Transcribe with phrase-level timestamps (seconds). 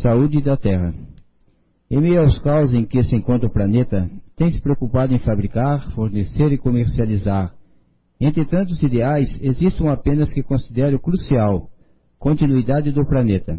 [0.00, 0.94] saúde da Terra.
[1.90, 5.90] Em meio aos caos em que se encontra o planeta, tem se preocupado em fabricar,
[5.92, 7.52] fornecer e comercializar.
[8.20, 11.68] Entre tantos ideais, existe um apenas que considero crucial:
[12.18, 13.58] continuidade do planeta.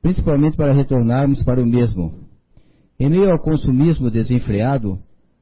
[0.00, 2.26] Principalmente para retornarmos para o mesmo.
[2.98, 4.98] Em meio ao consumismo desenfreado,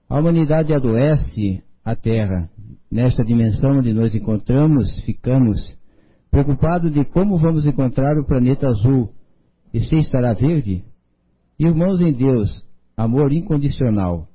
[0.08, 2.48] a humanidade adoece a Terra.
[2.90, 5.60] Nesta dimensão onde nos encontramos, ficamos
[6.30, 9.10] preocupados de como vamos encontrar o planeta azul
[9.74, 10.84] e se estará verde.
[11.58, 12.64] Irmãos em Deus,
[12.96, 14.28] amor incondicional,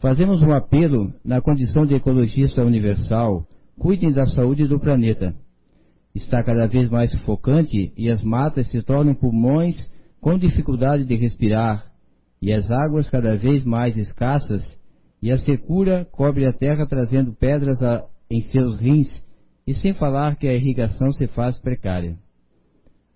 [0.00, 3.46] fazemos um apelo na condição de ecologista universal,
[3.78, 5.34] cuidem da saúde do planeta.
[6.14, 9.76] Está cada vez mais sufocante e as matas se tornam pulmões
[10.18, 11.84] com dificuldade de respirar,
[12.40, 14.64] e as águas cada vez mais escassas
[15.20, 19.08] e a secura cobre a terra trazendo pedras a, em seus rins,
[19.66, 22.16] e sem falar que a irrigação se faz precária.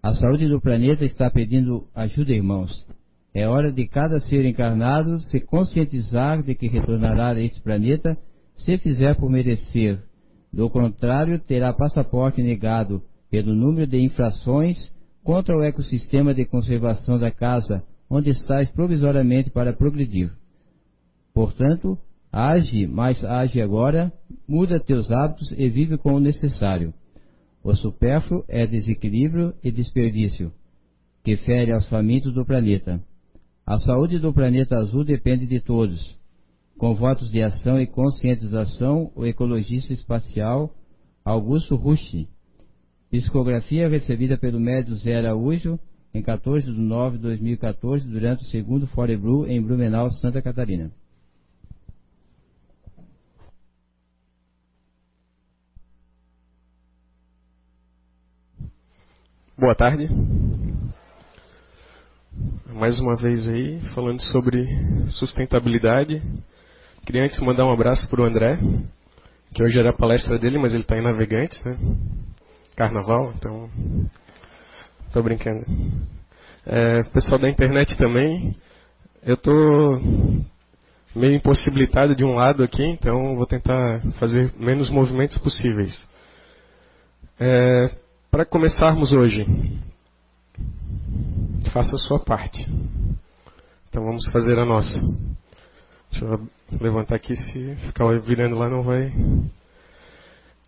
[0.02, 2.86] A saúde do planeta está pedindo ajuda, irmãos.
[3.34, 8.16] É hora de cada ser encarnado se conscientizar de que retornará a este planeta
[8.56, 10.02] se fizer por merecer.
[10.50, 14.90] Do contrário, terá passaporte negado pelo número de infrações
[15.22, 20.32] contra o ecossistema de conservação da casa, onde estás provisoriamente para progredir.
[21.34, 21.98] Portanto,
[22.32, 24.10] age, mas age agora,
[24.48, 26.94] muda teus hábitos e vive com o necessário.
[27.62, 30.52] O supérfluo é desequilíbrio e desperdício,
[31.22, 33.00] que fere aos famintos do planeta.
[33.66, 36.18] A saúde do planeta azul depende de todos.
[36.78, 40.74] Com votos de ação e conscientização, o ecologista espacial
[41.24, 42.26] Augusto Rushi.
[43.10, 45.78] Psicografia recebida pelo médico Zé Araújo
[46.12, 50.90] em 14 de nove de 2014, durante o segundo Fore Blue em Blumenau, Santa Catarina.
[59.60, 60.08] Boa tarde.
[62.72, 64.66] Mais uma vez aí, falando sobre
[65.10, 66.22] sustentabilidade.
[67.04, 68.58] Queria antes mandar um abraço para o André,
[69.52, 71.76] que hoje era a palestra dele, mas ele está em Navegantes, né?
[72.74, 73.68] Carnaval, então.
[75.12, 75.66] Tô brincando.
[76.64, 78.56] É, pessoal da internet também.
[79.22, 79.52] Eu tô
[81.14, 86.08] meio impossibilitado de um lado aqui, então vou tentar fazer menos movimentos possíveis.
[87.38, 87.90] É,
[88.30, 89.46] para começarmos hoje,
[91.72, 92.64] faça a sua parte.
[93.88, 95.00] Então vamos fazer a nossa.
[96.10, 96.48] Deixa eu
[96.80, 99.12] levantar aqui, se ficar virando lá não vai.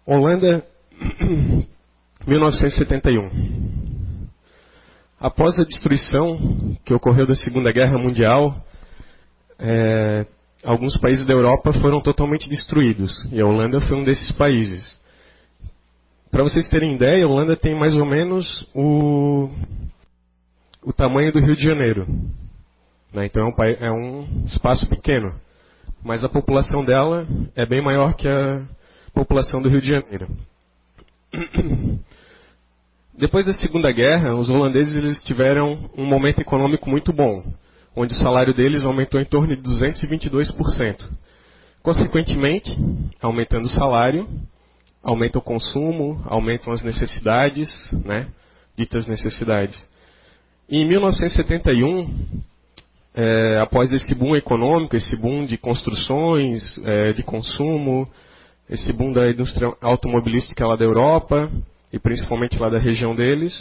[0.04, 0.64] Holanda,
[2.26, 4.28] 1971.
[5.20, 8.60] Após a destruição que ocorreu da Segunda Guerra Mundial,
[9.56, 10.26] é,
[10.64, 15.00] alguns países da Europa foram totalmente destruídos e a Holanda foi um desses países.
[16.32, 19.50] Para vocês terem ideia, a Holanda tem mais ou menos o,
[20.82, 22.06] o tamanho do Rio de Janeiro.
[23.12, 23.26] Né?
[23.26, 25.34] Então é um, é um espaço pequeno.
[26.02, 28.62] Mas a população dela é bem maior que a
[29.12, 30.26] população do Rio de Janeiro.
[33.12, 37.44] Depois da Segunda Guerra, os holandeses eles tiveram um momento econômico muito bom,
[37.94, 41.10] onde o salário deles aumentou em torno de 222%.
[41.82, 42.74] Consequentemente,
[43.20, 44.26] aumentando o salário,
[45.02, 47.68] aumenta o consumo, aumentam as necessidades,
[48.04, 48.28] né,
[48.76, 49.82] ditas necessidades.
[50.68, 52.42] E em 1971,
[53.14, 58.08] é, após esse boom econômico, esse boom de construções, é, de consumo,
[58.70, 61.50] esse boom da indústria automobilística lá da Europa,
[61.92, 63.54] e principalmente lá da região deles,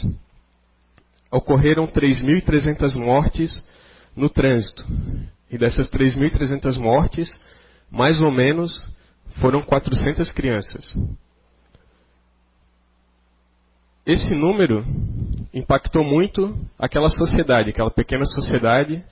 [1.30, 3.64] ocorreram 3.300 mortes
[4.16, 4.86] no trânsito.
[5.50, 7.38] E dessas 3.300 mortes,
[7.90, 8.72] mais ou menos,
[9.42, 10.96] foram 400 crianças.
[14.06, 14.84] Esse número
[15.54, 19.04] impactou muito aquela sociedade, aquela pequena sociedade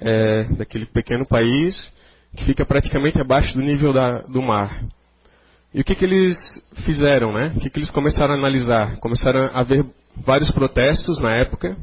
[0.00, 1.92] é, daquele pequeno país
[2.34, 4.82] que fica praticamente abaixo do nível da, do mar.
[5.74, 6.36] E o que, que eles
[6.84, 7.52] fizeram, né?
[7.54, 8.96] O que, que eles começaram a analisar?
[8.98, 9.84] Começaram a haver
[10.16, 11.76] vários protestos na época.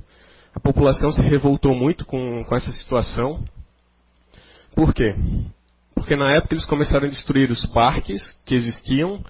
[0.55, 3.43] A população se revoltou muito com, com essa situação.
[4.73, 5.13] Por quê?
[5.93, 9.23] Porque na época eles começaram a destruir os parques que existiam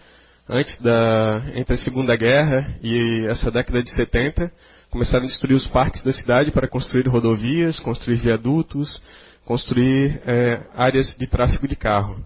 [0.52, 4.52] antes da entre a Segunda Guerra e essa década de 70,
[4.90, 9.02] começaram a destruir os parques da cidade para construir rodovias, construir viadutos,
[9.46, 12.22] construir é, áreas de tráfego de carro.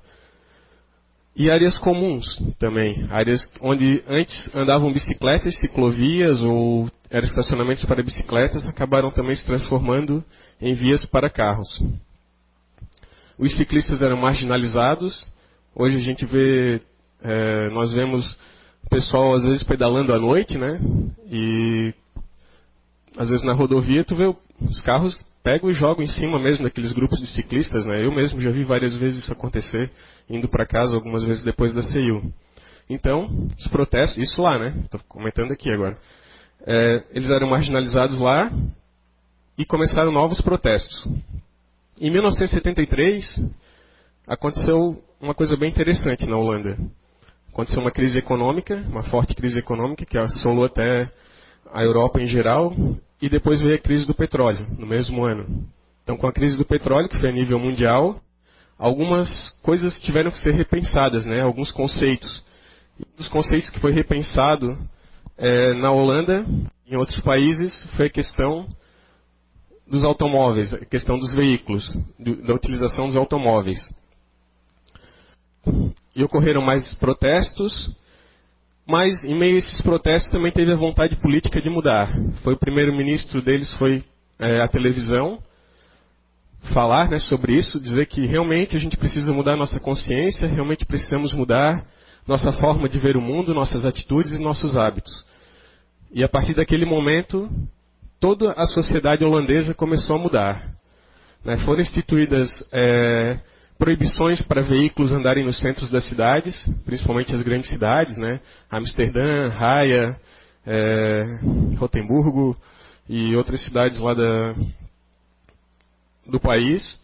[1.36, 2.26] E áreas comuns
[2.58, 9.46] também, áreas onde antes andavam bicicletas, ciclovias ou eram estacionamentos para bicicletas, acabaram também se
[9.46, 10.24] transformando
[10.60, 11.68] em vias para carros.
[13.38, 15.28] Os ciclistas eram marginalizados.
[15.76, 16.82] Hoje a gente vê
[17.24, 18.38] é, nós vemos
[18.84, 20.80] o pessoal às vezes pedalando à noite, né?
[21.30, 21.94] E
[23.18, 24.26] às vezes na rodovia, tu vê
[24.62, 28.04] os carros pegam e jogam em cima mesmo daqueles grupos de ciclistas, né?
[28.04, 29.92] Eu mesmo já vi várias vezes isso acontecer,
[30.28, 32.34] indo para casa algumas vezes depois da CIU.
[32.90, 34.74] Então, os protestos, isso lá, né?
[34.84, 35.98] Estou comentando aqui agora.
[36.66, 38.52] É, eles eram marginalizados lá
[39.56, 41.08] e começaram novos protestos.
[42.02, 43.52] Em 1973,
[44.28, 46.76] aconteceu uma coisa bem interessante na Holanda.
[47.56, 51.10] Aconteceu uma crise econômica, uma forte crise econômica que assolou até
[51.72, 52.76] a Europa em geral,
[53.22, 55.66] e depois veio a crise do petróleo, no mesmo ano.
[56.04, 58.20] Então, com a crise do petróleo, que foi a nível mundial,
[58.78, 61.40] algumas coisas tiveram que ser repensadas, né?
[61.40, 62.44] alguns conceitos.
[63.00, 64.78] Um dos conceitos que foi repensado
[65.38, 66.46] é, na Holanda
[66.86, 68.68] em outros países foi a questão
[69.88, 71.88] dos automóveis, a questão dos veículos,
[72.20, 73.80] do, da utilização dos automóveis.
[76.16, 77.94] E ocorreram mais protestos,
[78.88, 82.10] mas em meio a esses protestos também teve a vontade política de mudar.
[82.44, 84.04] Foi o primeiro-ministro deles foi
[84.40, 85.40] é, a televisão
[86.74, 91.34] falar né, sobre isso, dizer que realmente a gente precisa mudar nossa consciência, realmente precisamos
[91.34, 91.86] mudar
[92.28, 95.26] nossa forma de ver o mundo, nossas atitudes e nossos hábitos.
[96.12, 97.50] E a partir daquele momento,
[98.20, 100.76] toda a sociedade holandesa começou a mudar.
[101.44, 101.58] Né?
[101.58, 103.38] Foram instituídas é,
[103.78, 106.56] proibições para veículos andarem nos centros das cidades,
[106.86, 108.40] principalmente as grandes cidades, né?
[108.70, 110.20] Amsterdã, Haia,
[110.66, 111.24] é,
[111.78, 112.56] Rotemburgo
[113.08, 114.56] e outras cidades lá da,
[116.26, 117.00] do país.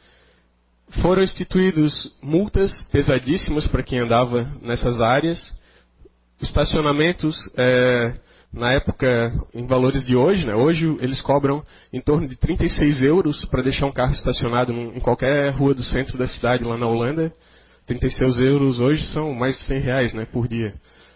[1.02, 5.58] Foram instituídos multas pesadíssimas para quem andava nessas áreas,
[6.42, 8.14] estacionamentos é,
[8.54, 10.54] na época, em valores de hoje, né?
[10.54, 11.64] hoje eles cobram
[11.94, 16.18] em torno de 36 euros para deixar um carro estacionado em qualquer rua do centro
[16.18, 17.34] da cidade lá na Holanda.
[17.88, 20.74] 36 euros hoje são mais de 100 reais né, por dia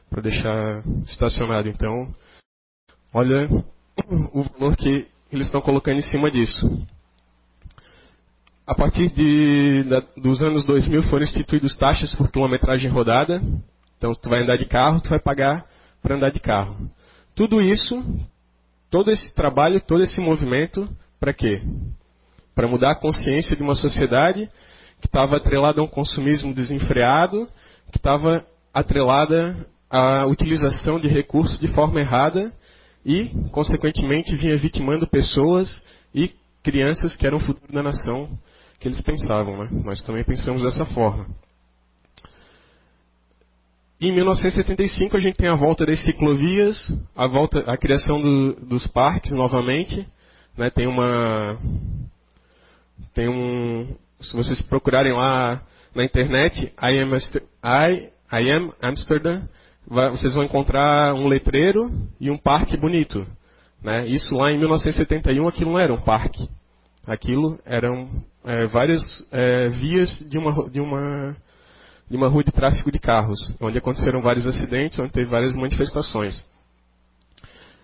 [0.09, 1.67] para deixar estacionado.
[1.67, 2.13] Então,
[3.13, 3.49] olha
[4.33, 6.85] o valor que eles estão colocando em cima disso.
[8.65, 13.41] A partir de, da, dos anos 2000 foram instituídos taxas por quilometragem rodada.
[13.97, 15.65] Então, se tu vai andar de carro, tu vai pagar
[16.01, 16.89] para andar de carro.
[17.35, 18.01] Tudo isso,
[18.89, 20.87] todo esse trabalho, todo esse movimento,
[21.19, 21.61] para quê?
[22.55, 24.49] Para mudar a consciência de uma sociedade
[25.01, 27.47] que estava atrelada a um consumismo desenfreado,
[27.91, 32.53] que estava atrelada à utilização de recursos de forma errada
[33.05, 35.83] e, consequentemente, vinha vitimando pessoas
[36.13, 36.31] e
[36.63, 38.29] crianças que eram o futuro da nação
[38.79, 39.57] que eles pensavam.
[39.57, 39.69] Né?
[39.83, 41.27] Nós também pensamos dessa forma.
[43.99, 46.75] Em 1975 a gente tem a volta das ciclovias,
[47.15, 50.05] a volta, a criação do, dos parques novamente,
[50.57, 50.69] né?
[50.69, 51.57] Tem uma,
[53.13, 55.61] tem um, se vocês procurarem lá
[55.95, 59.47] na internet, I am, I, I am Amsterdam,
[59.87, 61.89] vai, vocês vão encontrar um letreiro
[62.19, 63.25] e um parque bonito,
[63.81, 64.05] né?
[64.07, 66.49] Isso lá em 1971 aquilo não era um parque,
[67.07, 68.09] aquilo eram
[68.43, 69.01] é, várias
[69.31, 71.37] é, vias de uma, de uma
[72.09, 76.47] de uma rua de tráfego de carros, onde aconteceram vários acidentes, onde teve várias manifestações.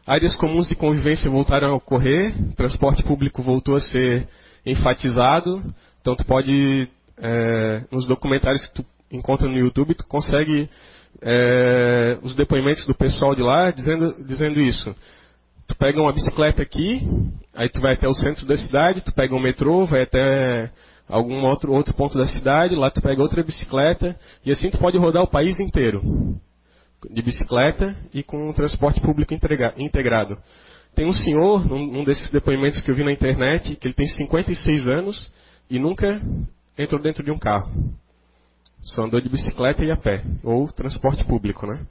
[0.06, 4.28] Áreas comuns de convivência voltaram a ocorrer, transporte público voltou a ser
[4.66, 5.64] enfatizado,
[6.02, 6.88] então tu pode,
[7.18, 10.70] é, nos documentários que tu encontra no YouTube, tu consegue
[11.22, 14.96] é, os depoimentos do pessoal de lá dizendo, dizendo isso.
[15.68, 17.02] Tu pega uma bicicleta aqui,
[17.54, 20.72] aí tu vai até o centro da cidade, tu pega um metrô, vai até
[21.08, 24.98] algum outro, outro ponto da cidade, lá tu pega outra bicicleta, e assim tu pode
[24.98, 26.02] rodar o país inteiro.
[27.10, 30.38] De bicicleta e com um transporte público integrado.
[30.94, 34.88] Tem um senhor, num desses depoimentos que eu vi na internet, que ele tem 56
[34.88, 35.32] anos
[35.70, 36.22] e nunca
[36.78, 37.72] entrou dentro de um carro.
[38.84, 41.86] Só andou de bicicleta e a pé, ou transporte público, né?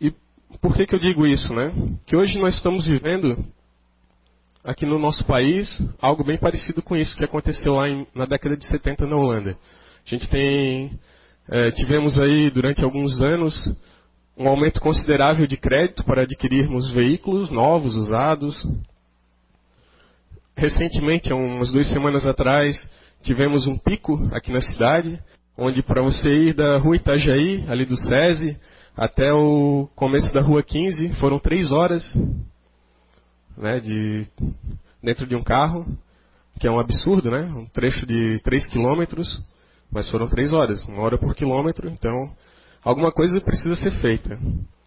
[0.00, 0.12] E
[0.60, 1.72] por que, que eu digo isso, né?
[2.06, 3.44] Que hoje nós estamos vivendo
[4.64, 5.68] aqui no nosso país
[6.00, 9.56] algo bem parecido com isso que aconteceu lá em, na década de 70 na Holanda.
[10.04, 10.98] A gente tem,
[11.48, 13.54] é, tivemos aí durante alguns anos
[14.36, 18.54] um aumento considerável de crédito para adquirirmos veículos novos, usados.
[20.56, 22.76] Recentemente, há umas duas semanas atrás,
[23.22, 25.18] tivemos um pico aqui na cidade,
[25.56, 28.58] onde para você ir da rua Itajaí, ali do SESI,
[28.96, 32.02] até o começo da rua 15, foram três horas
[33.56, 34.26] né, de,
[35.02, 35.86] dentro de um carro,
[36.58, 37.42] que é um absurdo, né?
[37.42, 39.42] Um trecho de 3 quilômetros,
[39.90, 42.34] mas foram 3 horas, uma hora por quilômetro, então
[42.82, 44.38] alguma coisa precisa ser feita.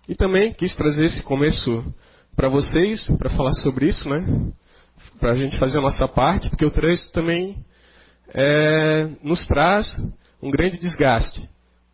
[0.08, 1.84] E também quis trazer esse começo
[2.36, 4.51] para vocês, para falar sobre isso, né?
[5.20, 7.58] Para a gente fazer a nossa parte, porque o trânsito também
[8.34, 9.86] é, nos traz
[10.42, 11.48] um grande desgaste.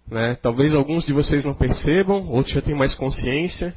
[0.09, 0.38] Né?
[0.41, 3.74] Talvez alguns de vocês não percebam, outros já têm mais consciência.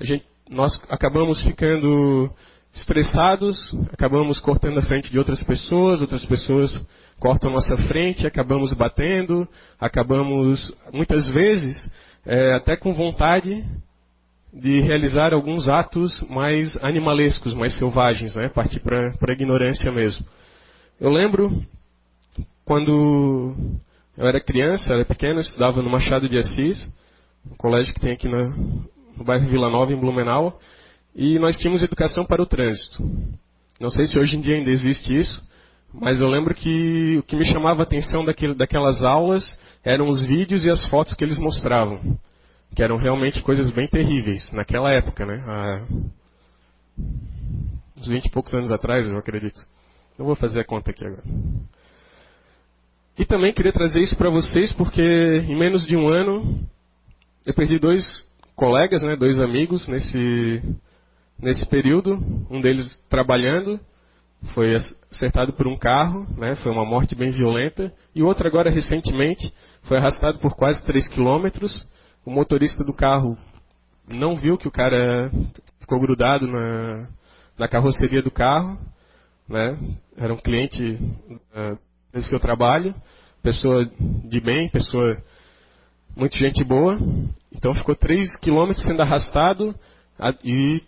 [0.00, 2.30] Gente, nós acabamos ficando
[2.74, 6.80] estressados, acabamos cortando a frente de outras pessoas, outras pessoas
[7.18, 9.48] cortam nossa frente, acabamos batendo,
[9.80, 11.90] acabamos muitas vezes
[12.24, 13.64] é, até com vontade
[14.52, 18.48] de realizar alguns atos mais animalescos, mais selvagens, né?
[18.48, 20.24] partir para a ignorância mesmo.
[21.00, 21.62] Eu lembro
[22.64, 23.54] quando
[24.18, 26.90] eu era criança, era pequeno, estudava no Machado de Assis,
[27.48, 28.84] um colégio que tem aqui no,
[29.24, 30.58] bairro Vila Nova, em Blumenau,
[31.14, 33.00] e nós tínhamos educação para o trânsito.
[33.78, 35.40] Não sei se hoje em dia ainda existe isso,
[35.94, 39.44] mas eu lembro que o que me chamava a atenção daquele, daquelas aulas
[39.84, 42.18] eram os vídeos e as fotos que eles mostravam,
[42.74, 45.44] que eram realmente coisas bem terríveis naquela época, né?
[45.46, 45.86] Há
[47.96, 49.62] uns 20 e poucos anos atrás, eu acredito.
[50.18, 51.22] Eu vou fazer a conta aqui agora.
[53.18, 56.60] E também queria trazer isso para vocês porque em menos de um ano
[57.44, 58.04] eu perdi dois
[58.54, 60.62] colegas, né, dois amigos nesse
[61.36, 62.14] nesse período,
[62.50, 63.78] um deles trabalhando,
[64.54, 64.74] foi
[65.10, 69.52] acertado por um carro, né, foi uma morte bem violenta, e o outro agora recentemente
[69.82, 71.88] foi arrastado por quase 3 quilômetros.
[72.24, 73.38] O motorista do carro
[74.08, 75.30] não viu que o cara
[75.80, 77.08] ficou grudado na,
[77.56, 78.78] na carroceria do carro,
[79.48, 79.78] né,
[80.16, 80.98] era um cliente
[81.54, 81.78] uh,
[82.26, 82.94] que eu trabalho,
[83.42, 83.88] pessoa
[84.24, 85.16] de bem, pessoa
[86.16, 86.98] muito gente boa.
[87.52, 89.74] Então ficou 3 quilômetros sendo arrastado
[90.42, 90.82] e,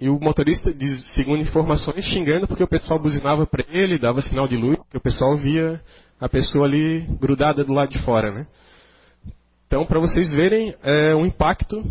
[0.00, 0.74] e, o motorista,
[1.14, 5.00] segundo informações, xingando porque o pessoal buzinava para ele, dava sinal de luz, porque o
[5.00, 5.80] pessoal via
[6.20, 8.32] a pessoa ali grudada do lado de fora.
[8.32, 8.46] Né?
[9.66, 11.82] Então, para vocês verem é, o impacto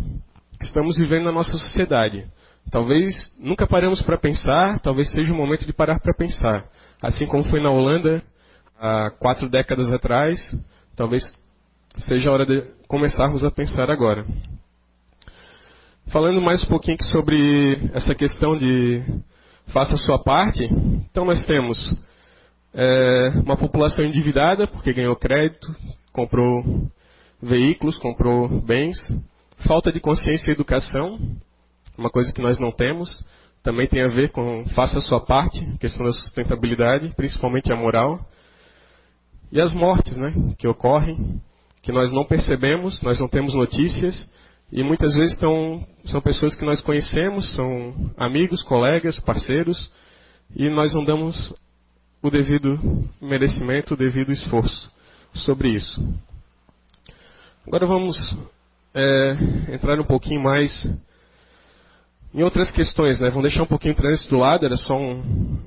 [0.58, 2.26] que estamos vivendo na nossa sociedade.
[2.70, 6.64] Talvez nunca paramos para pensar, talvez seja o momento de parar para pensar.
[7.02, 8.22] Assim como foi na Holanda,
[8.82, 10.40] há quatro décadas atrás,
[10.96, 11.22] talvez
[11.98, 14.26] seja a hora de começarmos a pensar agora.
[16.08, 19.00] Falando mais um pouquinho sobre essa questão de
[19.68, 21.78] faça a sua parte, então nós temos
[22.74, 25.72] é, uma população endividada, porque ganhou crédito,
[26.12, 26.90] comprou
[27.40, 28.98] veículos, comprou bens,
[29.64, 31.20] falta de consciência e educação,
[31.96, 33.24] uma coisa que nós não temos,
[33.62, 38.18] também tem a ver com faça a sua parte, questão da sustentabilidade, principalmente a moral.
[39.52, 41.38] E as mortes né, que ocorrem,
[41.82, 44.26] que nós não percebemos, nós não temos notícias,
[44.72, 49.92] e muitas vezes estão, são pessoas que nós conhecemos, são amigos, colegas, parceiros,
[50.56, 51.54] e nós não damos
[52.22, 52.78] o devido
[53.20, 54.90] merecimento, o devido esforço
[55.34, 56.02] sobre isso.
[57.66, 58.16] Agora vamos
[58.94, 59.36] é,
[59.74, 60.90] entrar um pouquinho mais
[62.32, 63.28] em outras questões, né?
[63.28, 65.58] Vamos deixar um pouquinho o trânsito do lado, era só um,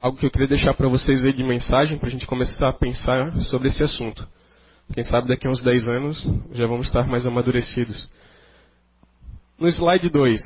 [0.00, 2.72] algo que eu queria deixar para vocês aí de mensagem, para a gente começar a
[2.72, 4.26] pensar sobre esse assunto.
[4.94, 8.08] Quem sabe daqui a uns 10 anos já vamos estar mais amadurecidos.
[9.58, 10.40] No slide 2,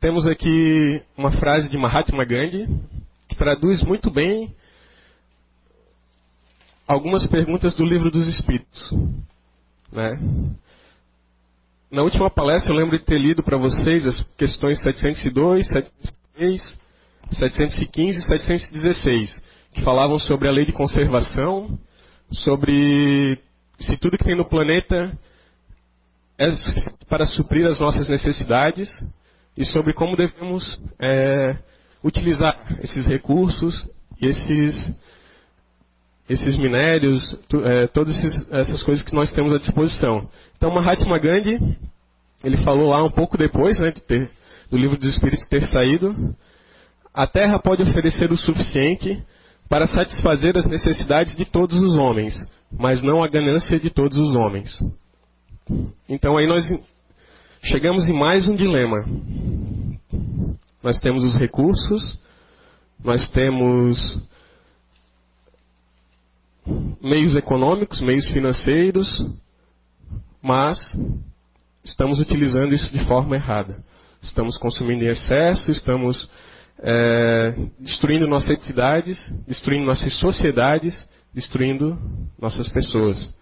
[0.00, 2.66] temos aqui uma frase de Mahatma Gandhi,
[3.28, 4.54] que traduz muito bem
[6.88, 8.92] algumas perguntas do livro dos Espíritos.
[9.92, 10.18] Né?
[11.90, 16.85] Na última palestra eu lembro de ter lido para vocês as questões 702, 703,
[17.32, 19.42] 715 e 716,
[19.72, 21.78] que falavam sobre a lei de conservação,
[22.30, 23.38] sobre
[23.80, 25.12] se tudo que tem no planeta
[26.38, 26.46] é
[27.08, 28.88] para suprir as nossas necessidades
[29.56, 31.56] e sobre como devemos é,
[32.04, 33.88] utilizar esses recursos
[34.20, 34.94] e esses,
[36.28, 40.28] esses minérios, tu, é, todas esses, essas coisas que nós temos à disposição.
[40.56, 41.58] Então, Mahatma Gandhi,
[42.44, 44.30] ele falou lá um pouco depois né, de ter,
[44.70, 46.34] do livro dos Espíritos ter saído,
[47.16, 49.24] a terra pode oferecer o suficiente
[49.70, 52.34] para satisfazer as necessidades de todos os homens,
[52.70, 54.70] mas não a ganância de todos os homens.
[56.06, 56.70] Então aí nós
[57.62, 59.02] chegamos em mais um dilema.
[60.82, 62.20] Nós temos os recursos,
[63.02, 64.22] nós temos
[67.00, 69.08] meios econômicos, meios financeiros,
[70.42, 70.78] mas
[71.82, 73.82] estamos utilizando isso de forma errada.
[74.20, 76.28] Estamos consumindo em excesso, estamos
[76.82, 81.98] é, destruindo nossas entidades, destruindo nossas sociedades, destruindo
[82.38, 83.34] nossas pessoas.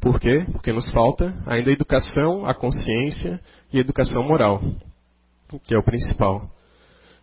[0.00, 0.44] Por quê?
[0.52, 3.40] Porque nos falta ainda a educação, a consciência
[3.72, 4.62] e a educação moral,
[5.64, 6.50] que é o principal,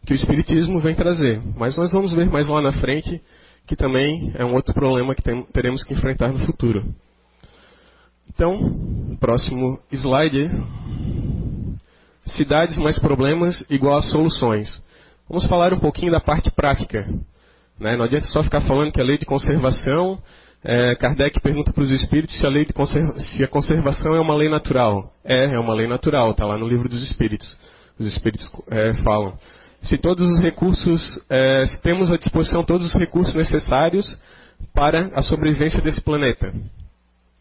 [0.05, 1.41] que o Espiritismo vem trazer.
[1.55, 3.21] Mas nós vamos ver mais lá na frente
[3.67, 6.83] que também é um outro problema que tem, teremos que enfrentar no futuro.
[8.33, 10.49] Então, próximo slide.
[12.25, 14.83] Cidades mais problemas igual a soluções.
[15.27, 17.07] Vamos falar um pouquinho da parte prática.
[17.79, 17.95] Né?
[17.95, 20.21] Não adianta só ficar falando que a lei de conservação
[20.63, 22.73] é, Kardec pergunta para os espíritos se a, lei de
[23.23, 25.11] se a conservação é uma lei natural.
[25.23, 27.57] É, é uma lei natural, está lá no livro dos espíritos.
[27.99, 29.37] Os espíritos é, falam.
[29.81, 34.05] Se todos os recursos, é, se temos à disposição todos os recursos necessários
[34.73, 36.53] para a sobrevivência desse planeta.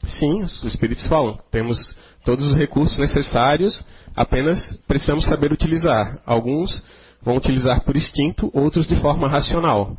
[0.03, 1.39] Sim, os espíritos falam.
[1.51, 1.79] Temos
[2.25, 3.85] todos os recursos necessários,
[4.17, 4.59] apenas
[4.89, 6.19] precisamos saber utilizar.
[6.25, 6.83] Alguns
[7.23, 9.97] vão utilizar por instinto, outros de forma racional.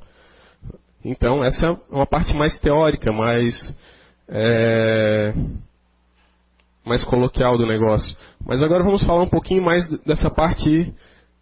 [1.03, 3.55] Então, essa é uma parte mais teórica, mais,
[4.29, 5.33] é,
[6.85, 8.15] mais coloquial do negócio.
[8.45, 10.93] Mas agora vamos falar um pouquinho mais dessa parte,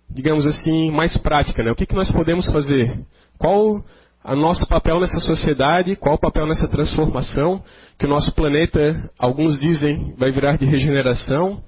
[0.09, 1.61] digamos assim, mais prática.
[1.61, 1.71] Né?
[1.71, 2.97] O que, que nós podemos fazer?
[3.37, 3.83] Qual
[4.23, 7.63] o nosso papel nessa sociedade, qual o papel nessa transformação,
[7.97, 11.63] que o nosso planeta, alguns dizem, vai virar de regeneração.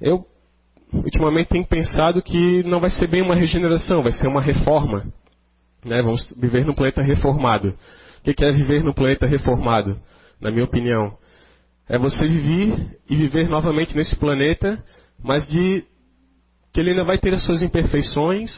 [0.00, 0.24] Eu,
[0.92, 5.04] ultimamente, tenho pensado que não vai ser bem uma regeneração, vai ser uma reforma.
[5.84, 6.02] Né?
[6.02, 7.74] Vamos viver num planeta reformado.
[8.20, 9.98] O que é viver num planeta reformado?
[10.40, 11.16] Na minha opinião,
[11.88, 14.82] é você viver e viver novamente nesse planeta,
[15.22, 15.84] mas de
[16.72, 18.50] que ele ainda vai ter as suas imperfeições.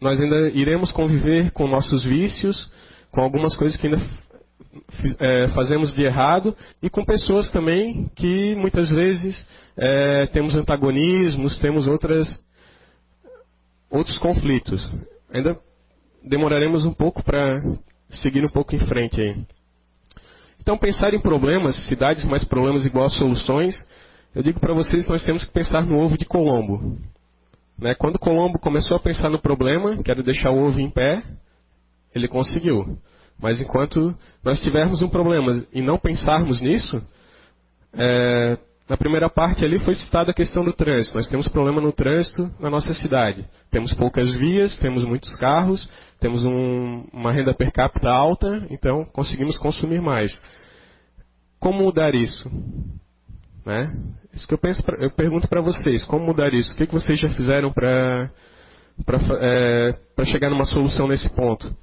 [0.00, 2.70] Nós ainda iremos conviver com nossos vícios,
[3.10, 4.00] com algumas coisas que ainda
[5.18, 11.86] é, fazemos de errado e com pessoas também que muitas vezes é, temos antagonismos, temos
[11.86, 12.26] outras
[13.90, 14.90] outros conflitos.
[15.32, 15.58] Ainda
[16.24, 17.62] demoraremos um pouco para
[18.10, 19.44] seguir um pouco em frente aí.
[20.60, 23.74] Então, pensar em problemas, cidades mais problemas igual a soluções,
[24.34, 26.98] eu digo para vocês nós temos que pensar no ovo de Colombo.
[27.78, 27.94] Né?
[27.94, 31.22] Quando Colombo começou a pensar no problema, que era deixar o ovo em pé,
[32.14, 32.96] ele conseguiu.
[33.42, 37.02] Mas enquanto nós tivermos um problema e não pensarmos nisso,
[37.92, 38.56] é,
[38.88, 41.16] na primeira parte ali foi citada a questão do trânsito.
[41.16, 43.44] Nós temos problema no trânsito na nossa cidade.
[43.68, 45.88] Temos poucas vias, temos muitos carros,
[46.20, 50.40] temos um, uma renda per capita alta, então conseguimos consumir mais.
[51.58, 52.48] Como mudar isso?
[53.66, 53.92] Né?
[54.32, 56.72] Isso que eu, penso eu pergunto para vocês, como mudar isso?
[56.72, 58.30] O que, que vocês já fizeram para
[59.40, 59.94] é,
[60.26, 61.74] chegar numa solução nesse ponto?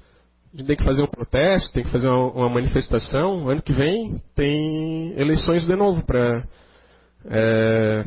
[0.52, 3.48] A gente tem que fazer um protesto, tem que fazer uma, manifestação.
[3.48, 6.44] Ano que vem tem eleições de novo para
[7.26, 8.04] é,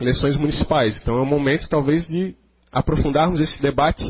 [0.00, 1.00] eleições municipais.
[1.00, 2.34] Então é o momento, talvez, de
[2.72, 4.04] aprofundarmos esse debate.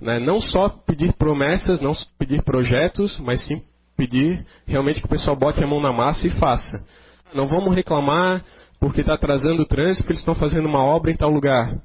[0.00, 0.20] Né?
[0.20, 3.60] Não só pedir promessas, não só pedir projetos, mas sim
[3.96, 6.84] pedir realmente que o pessoal bote a mão na massa e faça.
[7.34, 8.44] Não vamos reclamar
[8.78, 11.76] porque está atrasando o trânsito, porque eles estão fazendo uma obra em tal lugar.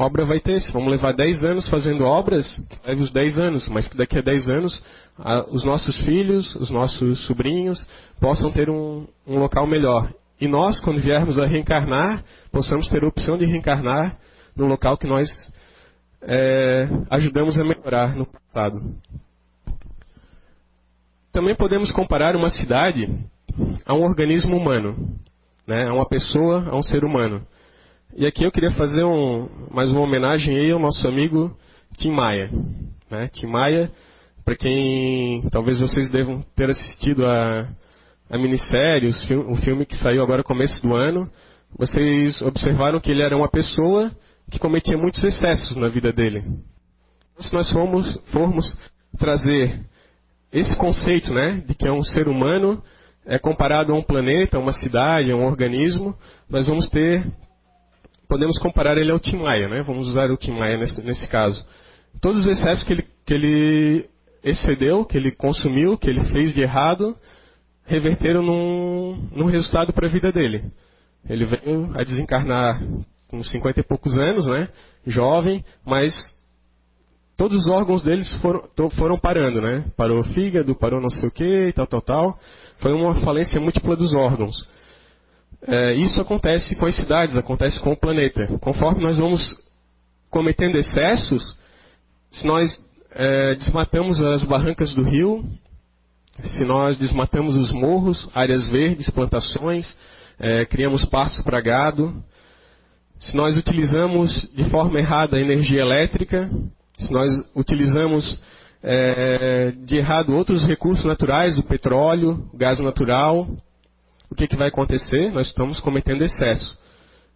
[0.00, 2.46] Obra vai ter, se vamos levar 10 anos fazendo obras,
[2.86, 4.82] leve os 10 anos, mas que daqui a 10 anos
[5.18, 7.78] a, os nossos filhos, os nossos sobrinhos
[8.18, 10.10] possam ter um, um local melhor.
[10.40, 14.16] E nós, quando viermos a reencarnar, possamos ter a opção de reencarnar
[14.56, 15.28] no local que nós
[16.22, 18.80] é, ajudamos a melhorar no passado.
[21.30, 23.06] Também podemos comparar uma cidade
[23.84, 25.14] a um organismo humano,
[25.66, 27.46] né, a uma pessoa, a um ser humano.
[28.16, 31.56] E aqui eu queria fazer um, mais uma homenagem aí ao nosso amigo
[31.96, 32.50] Tim Maia.
[33.10, 33.28] Né?
[33.28, 33.90] Tim Maia,
[34.44, 37.68] para quem talvez vocês devam ter assistido a
[38.30, 41.28] a minissérie, o filme que saiu agora começo do ano,
[41.76, 44.12] vocês observaram que ele era uma pessoa
[44.48, 46.44] que cometia muitos excessos na vida dele.
[47.40, 48.64] Se nós formos, formos
[49.18, 49.80] trazer
[50.52, 52.80] esse conceito né, de que é um ser humano
[53.26, 56.14] é comparado a um planeta, a uma cidade, a um organismo,
[56.48, 57.26] nós vamos ter,
[58.30, 59.82] podemos comparar ele ao Tim Maia, né?
[59.82, 61.66] vamos usar o Tim Maia nesse, nesse caso.
[62.20, 64.06] Todos os excessos que ele, que ele
[64.44, 67.16] excedeu, que ele consumiu, que ele fez de errado,
[67.84, 70.64] reverteram num, num resultado para a vida dele.
[71.28, 72.80] Ele veio a desencarnar
[73.28, 74.68] com 50 e poucos anos, né?
[75.04, 76.14] Jovem, mas
[77.36, 79.86] todos os órgãos deles foram, foram parando, né?
[79.96, 82.38] Parou o fígado, parou não sei o que, tal, tal, tal.
[82.78, 84.56] Foi uma falência múltipla dos órgãos.
[85.66, 88.46] É, isso acontece com as cidades, acontece com o planeta.
[88.60, 89.42] Conforme nós vamos
[90.30, 91.56] cometendo excessos,
[92.30, 92.70] se nós
[93.12, 95.44] é, desmatamos as barrancas do rio,
[96.42, 99.94] se nós desmatamos os morros, áreas verdes, plantações,
[100.38, 102.22] é, criamos pasto para gado,
[103.18, 106.50] se nós utilizamos de forma errada a energia elétrica,
[106.98, 108.40] se nós utilizamos
[108.82, 113.46] é, de errado outros recursos naturais, o petróleo, o gás natural,
[114.30, 115.30] o que, que vai acontecer?
[115.32, 116.78] Nós estamos cometendo excesso.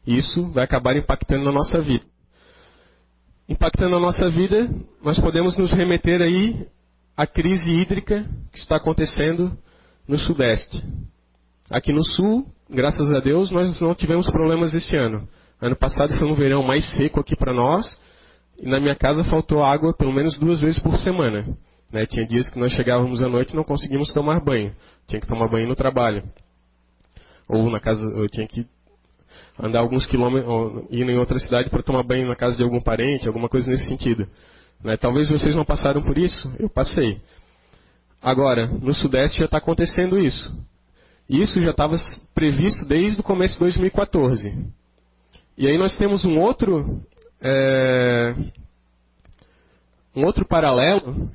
[0.07, 2.05] Isso vai acabar impactando na nossa vida.
[3.49, 4.71] Impactando na nossa vida,
[5.03, 6.67] nós podemos nos remeter aí
[7.17, 9.57] a crise hídrica que está acontecendo
[10.07, 10.83] no Sudeste.
[11.71, 15.29] Aqui no Sul, graças a Deus, nós não tivemos problemas esse ano.
[15.61, 17.87] Ano passado foi um verão mais seco aqui para nós,
[18.61, 21.47] e na minha casa faltou água pelo menos duas vezes por semana.
[21.91, 22.07] Né?
[22.07, 24.75] Tinha dias que nós chegávamos à noite e não conseguimos tomar banho.
[25.07, 26.23] Tinha que tomar banho no trabalho.
[27.49, 28.67] Ou na casa, eu tinha que
[29.59, 33.27] andar alguns quilômetros, ir em outra cidade para tomar banho na casa de algum parente,
[33.27, 34.27] alguma coisa nesse sentido.
[34.83, 34.97] Né?
[34.97, 37.21] Talvez vocês não passaram por isso, eu passei.
[38.23, 40.57] Agora, no Sudeste já está acontecendo isso.
[41.29, 41.97] Isso já estava
[42.35, 44.67] previsto desde o começo de 2014.
[45.57, 47.03] E aí nós temos um outro,
[47.41, 48.35] é,
[50.17, 51.31] um outro paralelo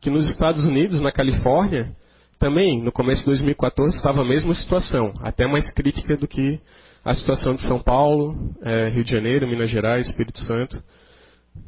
[0.00, 1.94] que nos Estados Unidos, na Califórnia,
[2.42, 6.58] também no começo de 2014 estava a mesma situação, até mais crítica do que
[7.04, 10.82] a situação de São Paulo, é, Rio de Janeiro, Minas Gerais, Espírito Santo.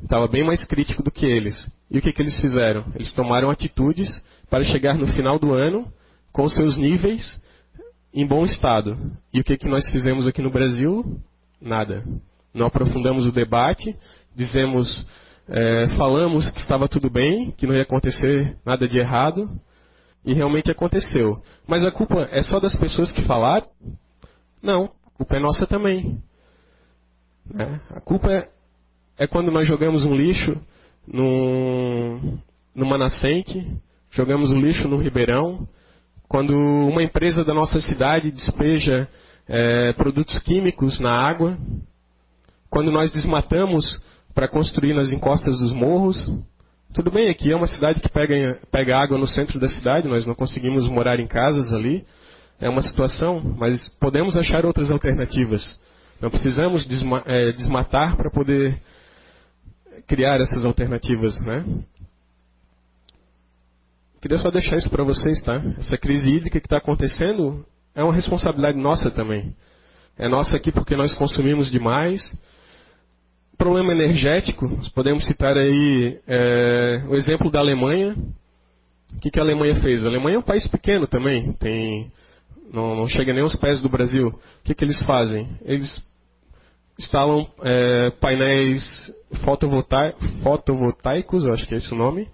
[0.02, 1.54] Estava bem mais crítico do que eles.
[1.88, 2.86] E o que, que eles fizeram?
[2.96, 4.08] Eles tomaram atitudes
[4.50, 5.86] para chegar no final do ano
[6.32, 7.40] com seus níveis
[8.12, 8.98] em bom estado.
[9.32, 11.04] E o que, que nós fizemos aqui no Brasil?
[11.62, 12.02] Nada.
[12.52, 13.96] Não aprofundamos o debate,
[14.34, 15.06] dizemos,
[15.48, 19.48] é, falamos que estava tudo bem, que não ia acontecer nada de errado,
[20.24, 21.42] e realmente aconteceu.
[21.66, 23.66] Mas a culpa é só das pessoas que falaram?
[24.62, 26.22] Não, a culpa é nossa também.
[27.52, 27.80] Né?
[27.90, 28.48] A culpa é,
[29.18, 30.56] é quando nós jogamos um lixo
[31.06, 32.38] num,
[32.74, 33.66] numa nascente,
[34.10, 35.68] jogamos o lixo no ribeirão,
[36.28, 39.08] quando uma empresa da nossa cidade despeja
[39.46, 41.58] é, produtos químicos na água,
[42.70, 43.84] quando nós desmatamos
[44.34, 46.16] para construir nas encostas dos morros.
[46.94, 50.24] Tudo bem, aqui é uma cidade que pega, pega água no centro da cidade, nós
[50.24, 52.06] não conseguimos morar em casas ali.
[52.60, 55.76] É uma situação, mas podemos achar outras alternativas.
[56.20, 58.80] Não precisamos desma, é, desmatar para poder
[60.06, 61.64] criar essas alternativas, né?
[64.22, 65.60] Queria só deixar isso para vocês, tá?
[65.80, 69.52] Essa crise hídrica que está acontecendo é uma responsabilidade nossa também.
[70.16, 72.22] É nossa aqui porque nós consumimos demais.
[73.56, 78.16] Problema energético, podemos citar aí é, o exemplo da Alemanha.
[79.14, 80.04] O que, que a Alemanha fez?
[80.04, 82.10] A Alemanha é um país pequeno também, tem,
[82.72, 84.28] não, não chega nem aos pés do Brasil.
[84.28, 85.48] O que, que eles fazem?
[85.64, 86.04] Eles
[86.98, 88.82] instalam é, painéis
[90.42, 92.28] fotovoltaicos, acho que é esse o nome,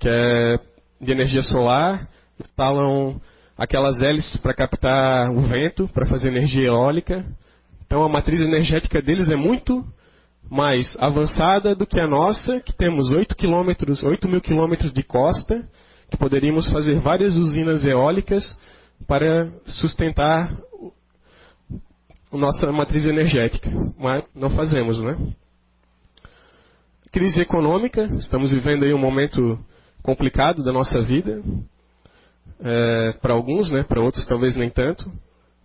[0.00, 0.58] que é
[1.00, 2.08] de energia solar,
[2.40, 3.20] instalam
[3.58, 7.24] aquelas hélices para captar o vento, para fazer energia eólica.
[7.84, 9.84] Então a matriz energética deles é muito
[10.52, 15.66] mais avançada do que a nossa, que temos 8, quilômetros, 8 mil quilômetros de costa,
[16.10, 18.44] que poderíamos fazer várias usinas eólicas
[19.08, 20.54] para sustentar
[22.30, 23.70] a nossa matriz energética.
[23.98, 25.16] Mas não fazemos, né?
[27.10, 29.58] Crise econômica, estamos vivendo aí um momento
[30.02, 31.42] complicado da nossa vida,
[32.62, 35.10] é, para alguns, né, para outros talvez nem tanto.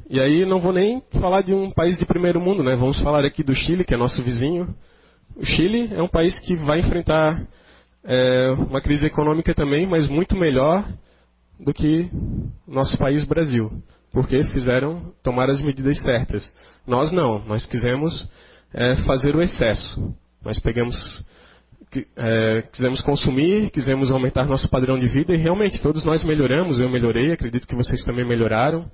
[0.09, 2.75] E aí não vou nem falar de um país de primeiro mundo, né?
[2.77, 4.73] Vamos falar aqui do Chile, que é nosso vizinho.
[5.35, 7.45] O Chile é um país que vai enfrentar
[8.05, 10.87] é, uma crise econômica também, mas muito melhor
[11.59, 12.09] do que
[12.65, 13.69] nosso país Brasil,
[14.13, 16.43] porque fizeram tomar as medidas certas.
[16.87, 18.29] Nós não, nós quisemos
[18.73, 20.15] é, fazer o excesso.
[20.41, 20.95] Nós pegamos
[22.15, 26.89] é, quisemos consumir, quisemos aumentar nosso padrão de vida e realmente todos nós melhoramos, eu
[26.89, 28.89] melhorei, acredito que vocês também melhoraram.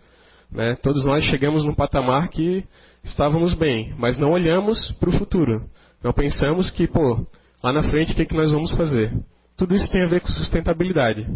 [0.53, 0.75] Né?
[0.75, 2.63] Todos nós chegamos num patamar que
[3.03, 5.67] estávamos bem, mas não olhamos para o futuro.
[6.03, 7.25] Não pensamos que, pô,
[7.63, 9.11] lá na frente o que, é que nós vamos fazer?
[9.57, 11.27] Tudo isso tem a ver com sustentabilidade.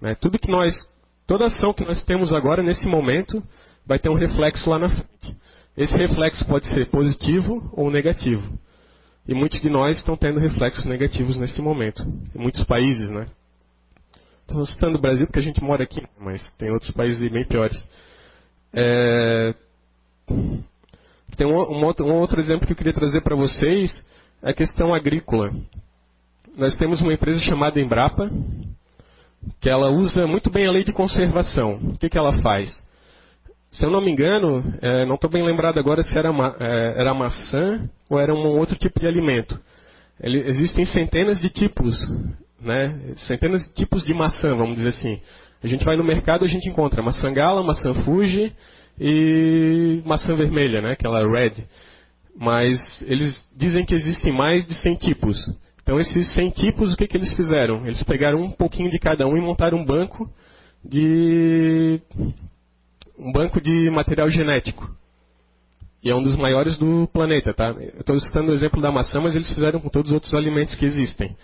[0.00, 0.14] Né?
[0.14, 0.74] Tudo que nós,
[1.26, 3.42] toda ação que nós temos agora nesse momento
[3.86, 5.36] vai ter um reflexo lá na frente.
[5.76, 8.58] Esse reflexo pode ser positivo ou negativo.
[9.26, 12.02] E muitos de nós estão tendo reflexos negativos neste momento.
[12.34, 13.26] Em muitos países, né?
[14.50, 17.88] Estou citando o Brasil porque a gente mora aqui, mas tem outros países bem piores.
[18.72, 19.54] É...
[21.36, 24.04] Tem um, um, outro, um outro exemplo que eu queria trazer para vocês,
[24.42, 25.52] é a questão agrícola.
[26.56, 28.28] Nós temos uma empresa chamada Embrapa,
[29.60, 31.76] que ela usa muito bem a lei de conservação.
[31.76, 32.70] O que, que ela faz?
[33.70, 37.00] Se eu não me engano, é, não estou bem lembrado agora se era, ma, é,
[37.00, 39.60] era maçã ou era um outro tipo de alimento.
[40.20, 41.96] Ele, existem centenas de tipos,
[42.60, 43.14] né?
[43.16, 45.20] Centenas de tipos de maçã, vamos dizer assim.
[45.62, 48.52] A gente vai no mercado, a gente encontra maçã gala, maçã fuji
[48.98, 50.92] e maçã vermelha, né?
[50.92, 51.64] Aquela red.
[52.36, 55.36] Mas eles dizem que existem mais de 100 tipos.
[55.82, 57.86] Então esses 100 tipos, o que, que eles fizeram?
[57.86, 60.30] Eles pegaram um pouquinho de cada um e montaram um banco
[60.84, 62.00] de
[63.18, 64.88] um banco de material genético.
[66.02, 67.74] E é um dos maiores do planeta, tá?
[67.78, 70.74] Eu estou citando o exemplo da maçã, mas eles fizeram com todos os outros alimentos
[70.74, 71.36] que existem.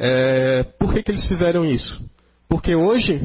[0.00, 2.00] É, por que, que eles fizeram isso?
[2.48, 3.20] Porque hoje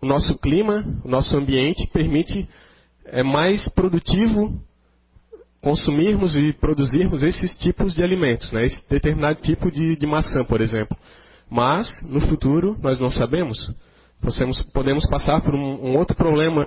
[0.00, 2.48] o nosso clima, o nosso ambiente permite
[3.04, 4.60] é mais produtivo
[5.60, 8.64] consumirmos e produzirmos esses tipos de alimentos, né?
[8.64, 10.96] esse determinado tipo de, de maçã, por exemplo.
[11.50, 13.72] Mas, no futuro, nós não sabemos.
[14.72, 16.66] Podemos, passar por um, um outro problema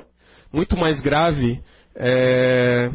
[0.51, 1.62] muito mais grave
[1.95, 2.91] é,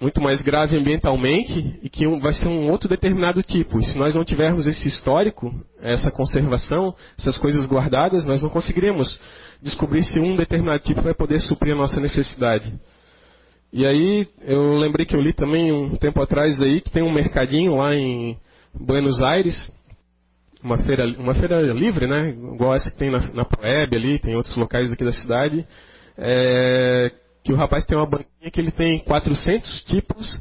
[0.00, 3.78] muito mais grave ambientalmente e que vai ser um outro determinado tipo.
[3.78, 9.20] E se nós não tivermos esse histórico, essa conservação, essas coisas guardadas, nós não conseguiremos
[9.62, 12.72] descobrir se um determinado tipo vai poder suprir a nossa necessidade.
[13.72, 17.12] E aí eu lembrei que eu li também um tempo atrás aí que tem um
[17.12, 18.38] mercadinho lá em
[18.74, 19.70] Buenos Aires,
[20.62, 22.30] uma feira, uma feira livre, né?
[22.30, 25.66] Igual essa que tem na, na ali, tem outros locais aqui da cidade.
[26.16, 27.12] É,
[27.44, 30.40] que o rapaz tem uma banquinha que ele tem 400 tipos.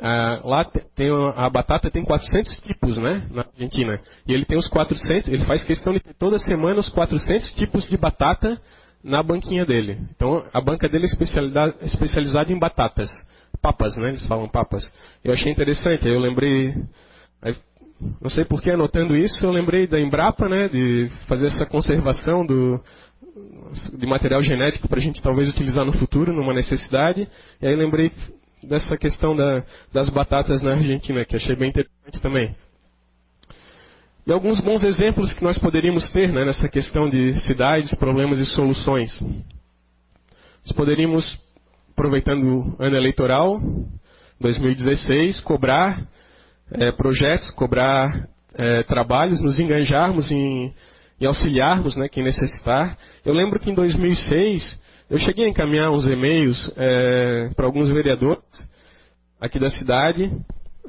[0.00, 4.00] Ah, lá tem a batata tem 400 tipos, né, na Argentina.
[4.26, 7.88] E ele tem os 400, ele faz questão de ter toda semana os 400 tipos
[7.88, 8.60] de batata
[9.02, 10.00] na banquinha dele.
[10.16, 13.10] Então a banca dele é especializada em batatas,
[13.62, 14.08] papas, né?
[14.08, 14.82] Eles falam papas.
[15.22, 16.08] Eu achei interessante.
[16.08, 16.74] Eu lembrei,
[18.20, 20.68] não sei por que anotando isso, eu lembrei da Embrapa, né?
[20.68, 22.80] De fazer essa conservação do
[23.92, 27.28] de material genético para a gente talvez utilizar no futuro, numa necessidade.
[27.60, 28.12] E aí lembrei
[28.62, 32.54] dessa questão da, das batatas na Argentina, que achei bem interessante também.
[34.26, 38.46] E alguns bons exemplos que nós poderíamos ter né, nessa questão de cidades, problemas e
[38.46, 39.20] soluções.
[40.62, 41.38] Nós poderíamos,
[41.90, 43.60] aproveitando o ano eleitoral,
[44.40, 46.06] 2016, cobrar
[46.70, 50.72] é, projetos, cobrar é, trabalhos, nos enganjarmos em
[51.24, 52.98] e auxiliarmos né, quem necessitar.
[53.24, 58.42] Eu lembro que em 2006 eu cheguei a encaminhar uns e-mails é, para alguns vereadores
[59.40, 60.30] aqui da cidade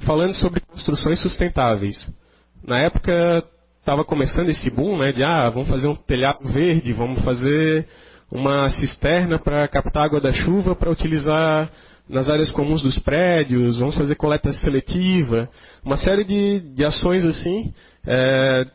[0.05, 1.95] falando sobre construções sustentáveis.
[2.65, 3.11] Na época
[3.79, 7.87] estava começando esse boom né, de ah, vamos fazer um telhado verde, vamos fazer
[8.29, 11.71] uma cisterna para captar água da chuva para utilizar
[12.09, 15.49] nas áreas comuns dos prédios, vamos fazer coleta seletiva,
[15.83, 17.73] uma série de, de ações assim.
[18.05, 18.65] É,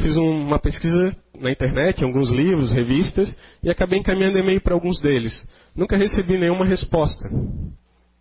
[0.00, 5.32] fiz uma pesquisa na internet, alguns livros, revistas, e acabei encaminhando e-mail para alguns deles.
[5.74, 7.28] Nunca recebi nenhuma resposta.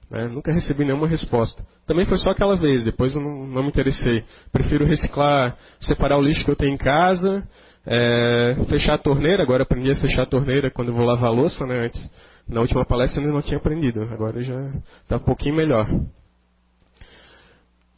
[0.10, 0.28] Né?
[0.28, 1.66] Nunca recebi nenhuma resposta.
[1.88, 4.24] Também foi só aquela vez, depois eu não, não me interessei.
[4.52, 7.48] Prefiro reciclar, separar o lixo que eu tenho em casa,
[7.86, 9.42] é, fechar a torneira.
[9.42, 11.86] Agora aprendi a fechar a torneira quando eu vou lavar a louça, né?
[11.86, 12.10] Antes,
[12.48, 14.04] na última palestra eu ainda não tinha aprendido.
[14.04, 15.88] Agora já está um pouquinho melhor.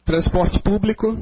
[0.04, 1.18] Transporte público,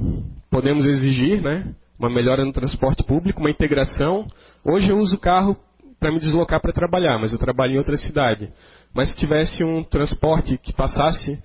[0.50, 1.74] podemos exigir, né?
[1.98, 4.26] Uma melhora no transporte público, uma integração.
[4.64, 5.56] Hoje eu uso o carro
[5.98, 8.50] para me deslocar para trabalhar, mas eu trabalho em outra cidade.
[8.94, 11.38] Mas se tivesse um transporte que passasse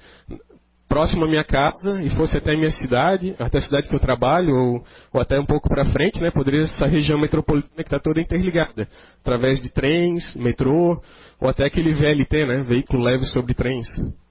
[0.88, 4.00] próximo à minha casa e fosse até a minha cidade, até a cidade que eu
[4.00, 4.84] trabalho, ou,
[5.14, 8.88] ou até um pouco para frente, né, poderia essa região metropolitana que está toda interligada,
[9.22, 11.00] através de trens, metrô,
[11.40, 13.88] ou até aquele VLT, né, veículo leve sobre trens,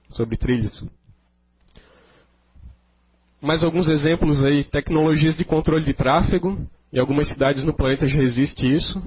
[0.09, 0.85] sobre trilhos
[3.41, 6.57] mais alguns exemplos aí, tecnologias de controle de tráfego.
[6.91, 8.99] Em algumas cidades no planeta já existe isso.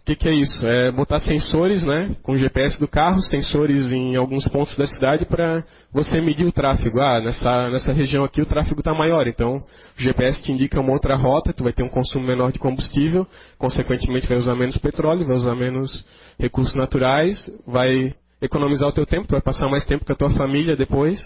[0.00, 0.66] O que, que, é isso?
[0.66, 5.26] É botar sensores, né, com o GPS do carro, sensores em alguns pontos da cidade
[5.26, 6.98] para você medir o tráfego.
[6.98, 10.94] Ah, nessa, nessa região aqui o tráfego está maior, então o GPS te indica uma
[10.94, 13.26] outra rota, tu vai ter um consumo menor de combustível,
[13.58, 16.06] consequentemente vai usar menos petróleo, vai usar menos
[16.38, 20.30] recursos naturais, vai economizar o teu tempo, tu vai passar mais tempo com a tua
[20.30, 21.20] família depois.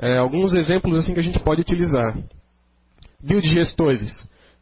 [0.00, 2.16] É, alguns exemplos assim que a gente pode utilizar.
[3.20, 4.10] Biodigestores.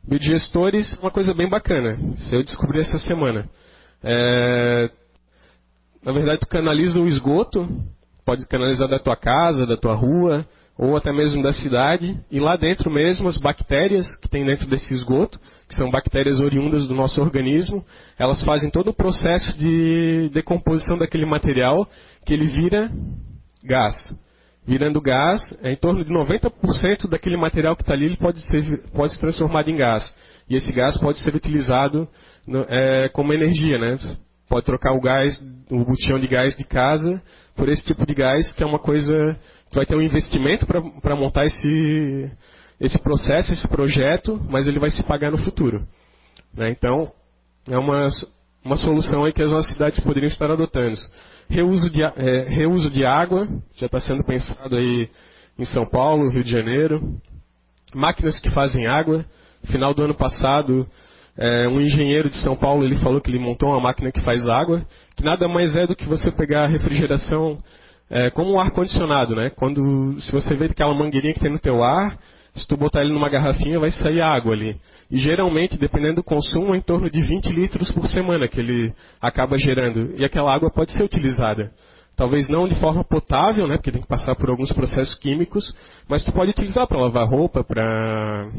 [0.03, 1.99] Biodigestores é uma coisa bem bacana.
[2.17, 3.49] Se eu descobri essa semana.
[4.03, 4.91] É,
[6.03, 7.69] na verdade, tu canaliza o esgoto,
[8.25, 10.47] pode canalizar da tua casa, da tua rua,
[10.79, 14.95] ou até mesmo da cidade, e lá dentro mesmo as bactérias que tem dentro desse
[14.95, 17.85] esgoto, que são bactérias oriundas do nosso organismo,
[18.19, 21.89] elas fazem todo o processo de decomposição daquele material
[22.25, 22.91] que ele vira
[23.65, 23.95] gás
[24.67, 29.13] virando gás, é em torno de 90% daquele material que está ali pode ser, pode
[29.13, 30.15] ser transformado em gás.
[30.49, 32.09] E esse gás pode ser utilizado
[32.69, 33.97] é, como energia, né?
[34.49, 37.21] Pode trocar o gás, o botijão de gás de casa
[37.55, 39.15] por esse tipo de gás, que é uma coisa
[39.71, 42.31] que vai ter um investimento para montar esse,
[42.81, 45.87] esse processo, esse projeto, mas ele vai se pagar no futuro.
[46.55, 46.71] Né?
[46.71, 47.13] Então,
[47.69, 48.09] é uma,
[48.67, 50.97] uma solução aí que as nossas cidades poderiam estar adotando.
[51.49, 55.09] Reuso de, é, reuso de água, já está sendo pensado aí
[55.57, 57.17] em São Paulo, Rio de Janeiro.
[57.95, 59.25] Máquinas que fazem água.
[59.67, 60.87] Final do ano passado,
[61.39, 64.47] é, um engenheiro de São Paulo ele falou que ele montou uma máquina que faz
[64.49, 64.85] água,
[65.17, 67.59] que nada mais é do que você pegar a refrigeração
[68.11, 69.51] é, como um ar condicionado, né?
[69.51, 72.19] Quando se você vê aquela mangueirinha que tem no teu ar,
[72.57, 74.81] se tu botar ele numa garrafinha, vai sair água ali.
[75.11, 78.93] E geralmente, dependendo do consumo, é em torno de 20 litros por semana que ele
[79.21, 80.15] acaba gerando.
[80.17, 81.71] E aquela água pode ser utilizada.
[82.17, 85.77] talvez não de forma potável, né, porque tem que passar por alguns processos químicos,
[86.09, 88.51] mas tu pode utilizar para lavar roupa, para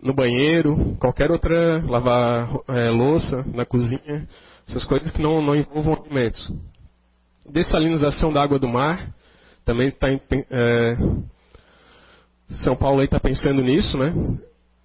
[0.00, 4.28] no banheiro, qualquer outra, lavar é, louça na cozinha,
[4.68, 6.52] essas coisas que não, não envolvam alimentos.
[7.50, 9.08] Dessalinização da água do mar,
[9.64, 10.96] também está é,
[12.50, 14.12] São Paulo está pensando nisso, né?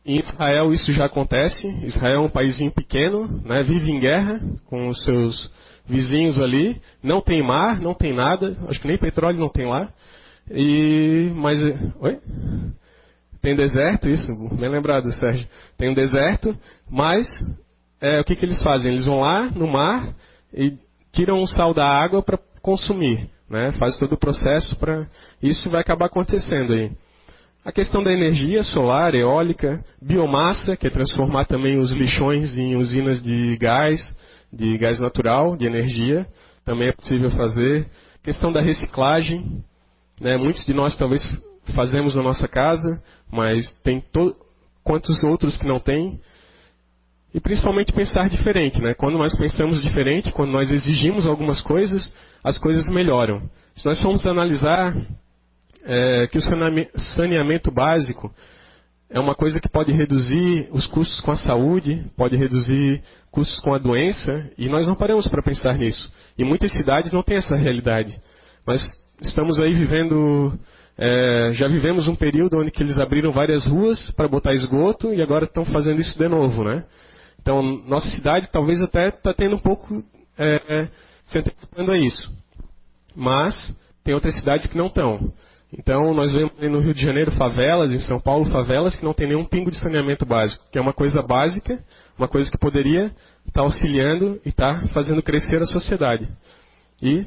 [0.06, 1.67] Em Israel isso já acontece.
[1.86, 3.63] Israel é um país pequeno, né?
[3.63, 5.52] vive em guerra com os seus
[5.86, 6.82] vizinhos ali.
[7.02, 8.58] Não tem mar, não tem nada.
[8.67, 9.89] Acho que nem petróleo não tem lá.
[10.52, 11.60] E mas
[11.99, 12.19] oi?
[13.41, 15.45] Tem deserto, isso, bem lembrado, Sérgio.
[15.78, 16.58] Tem um deserto,
[16.89, 17.28] mas
[17.99, 18.93] é, o que, que eles fazem?
[18.93, 20.13] Eles vão lá no mar
[20.54, 20.78] e
[21.12, 23.30] tiram o sal da água para consumir.
[23.49, 23.73] Né?
[23.73, 25.08] Faz todo o processo para.
[25.41, 26.91] Isso vai acabar acontecendo aí.
[27.65, 33.23] A questão da energia solar, eólica, biomassa, que é transformar também os lixões em usinas
[33.23, 34.02] de gás,
[34.52, 36.28] de gás natural, de energia,
[36.65, 37.88] também é possível fazer.
[38.21, 39.63] A questão da reciclagem,
[40.19, 41.23] né, muitos de nós talvez
[41.73, 44.04] fazemos na nossa casa, mas tem
[44.84, 46.19] quantos outros que não tem?
[47.34, 48.93] E principalmente pensar diferente, né?
[48.93, 52.12] Quando nós pensamos diferente, quando nós exigimos algumas coisas,
[52.43, 53.49] as coisas melhoram.
[53.76, 54.93] Se nós formos analisar
[55.86, 56.41] é, que o
[57.15, 58.34] saneamento básico
[59.13, 63.74] é uma coisa que pode reduzir os custos com a saúde, pode reduzir custos com
[63.74, 66.12] a doença, e nós não paramos para pensar nisso.
[66.36, 68.19] E muitas cidades não têm essa realidade.
[68.65, 68.84] Mas
[69.22, 70.58] estamos aí vivendo,
[70.98, 75.46] é, já vivemos um período onde eles abriram várias ruas para botar esgoto e agora
[75.46, 76.84] estão fazendo isso de novo, né?
[77.39, 80.04] Então, nossa cidade talvez até está tendo um pouco,
[80.39, 80.88] é,
[81.28, 82.32] se antecipando a isso.
[83.15, 83.54] Mas,
[84.04, 85.32] tem outras cidades que não estão.
[85.77, 89.27] Então, nós vemos no Rio de Janeiro favelas, em São Paulo favelas que não tem
[89.27, 91.83] nenhum pingo de saneamento básico, que é uma coisa básica,
[92.17, 93.12] uma coisa que poderia
[93.47, 96.29] estar auxiliando e estar fazendo crescer a sociedade.
[97.01, 97.25] E,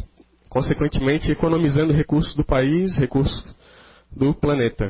[0.49, 3.53] consequentemente, economizando recursos do país, recursos
[4.15, 4.89] do planeta.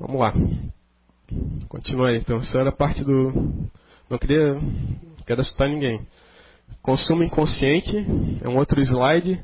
[0.00, 0.34] Vamos lá.
[1.68, 2.18] Continua aí.
[2.18, 3.68] Então, essa era parte do.
[4.10, 4.54] Não queria.
[4.54, 6.00] Não assustar ninguém.
[6.82, 7.96] Consumo inconsciente
[8.42, 9.40] é um outro slide.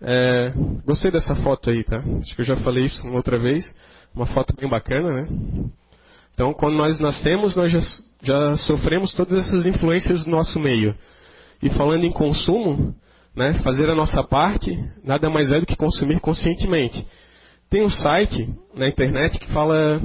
[0.00, 0.52] É,
[0.84, 1.98] gostei dessa foto aí, tá?
[2.20, 3.64] Acho que eu já falei isso outra vez.
[4.14, 5.28] Uma foto bem bacana, né?
[6.34, 7.80] Então, quando nós nascemos, nós já,
[8.22, 10.94] já sofremos todas essas influências do nosso meio.
[11.62, 12.94] E falando em consumo,
[13.34, 14.70] né, fazer a nossa parte,
[15.02, 17.06] nada mais é do que consumir conscientemente.
[17.70, 20.00] Tem um site na internet que fala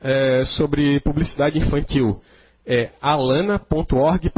[0.00, 2.20] é, sobre publicidade infantil.
[2.66, 4.28] É alana.org.br.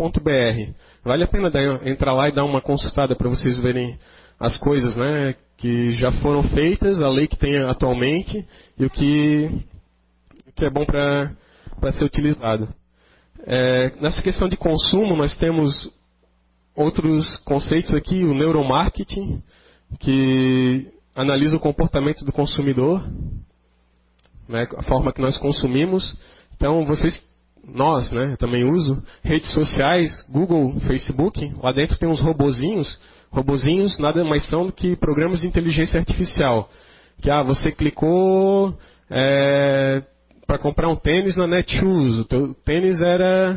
[1.05, 3.97] Vale a pena dar, entrar lá e dar uma consultada para vocês verem
[4.39, 8.47] as coisas né, que já foram feitas, a lei que tem atualmente
[8.79, 9.65] e o que,
[10.55, 12.69] que é bom para ser utilizado.
[13.45, 15.91] É, nessa questão de consumo, nós temos
[16.75, 19.43] outros conceitos aqui, o neuromarketing,
[19.99, 23.03] que analisa o comportamento do consumidor,
[24.49, 26.19] né, a forma que nós consumimos.
[26.55, 27.23] Então, vocês,
[27.65, 33.01] nós, né, eu também uso redes sociais, Google, Facebook, lá dentro tem uns robozinhos
[33.37, 36.71] Robozinhos nada mais são do que programas de inteligência artificial.
[37.21, 38.75] Que ah, você clicou
[39.11, 40.03] é,
[40.47, 42.21] para comprar um tênis na Netshoes.
[42.21, 43.55] O teu tênis era.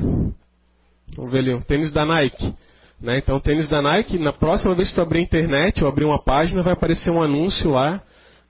[1.15, 2.54] Vamos ver ali, um tênis da Nike.
[3.00, 3.20] Né?
[3.20, 6.04] Então, o tênis da Nike, na próxima vez que tu abrir a internet ou abrir
[6.04, 8.02] uma página, vai aparecer um anúncio lá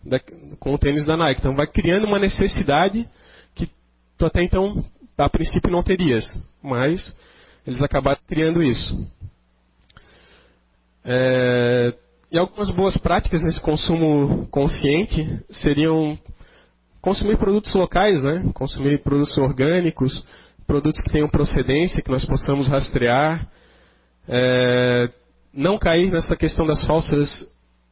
[0.04, 0.20] da,
[0.60, 1.42] com o tênis da Nike.
[1.42, 3.08] Então, vai criando uma necessidade
[3.54, 3.70] que
[4.18, 4.84] tu até então,
[5.16, 6.26] a princípio, não terias.
[6.64, 7.16] Mas
[7.68, 9.08] eles acabaram criando isso.
[11.12, 11.92] É,
[12.32, 16.16] e algumas boas práticas nesse consumo consciente seriam
[17.02, 18.52] consumir produtos locais, né?
[18.54, 20.24] consumir produtos orgânicos,
[20.68, 23.48] produtos que tenham procedência, que nós possamos rastrear,
[24.28, 25.10] é,
[25.52, 27.28] não cair nessa questão das falsas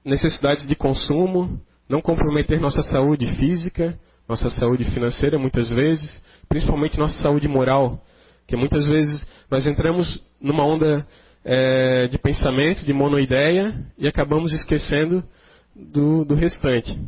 [0.06, 3.98] necessidades de consumo, não comprometer nossa saúde física,
[4.30, 8.00] nossa saúde financeira muitas vezes, principalmente nossa saúde moral,
[8.46, 11.04] que muitas vezes nós entramos numa onda
[11.50, 15.24] é, de pensamento, de monoideia, e acabamos esquecendo
[15.74, 17.00] do, do restante.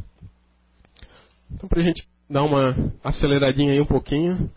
[1.51, 2.73] Então, para a gente dar uma
[3.03, 4.49] aceleradinha aí um pouquinho,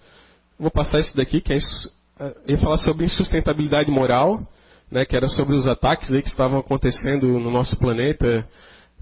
[0.56, 4.46] vou passar isso daqui, que é, é ia falar sobre insustentabilidade moral,
[4.88, 8.46] né, que era sobre os ataques que estavam acontecendo no nosso planeta,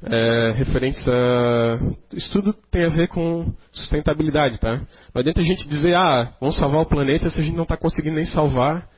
[0.03, 1.79] é, referentes a.
[2.15, 4.77] Isso tudo tem a ver com sustentabilidade, tá?
[5.13, 7.77] Não adianta a gente dizer, ah, vamos salvar o planeta se a gente não está
[7.77, 8.89] conseguindo nem salvar